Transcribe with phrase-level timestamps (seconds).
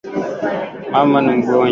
[0.91, 1.67] Mama ni mgonjwa